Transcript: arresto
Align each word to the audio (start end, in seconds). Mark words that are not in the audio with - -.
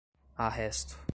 arresto 0.37 0.97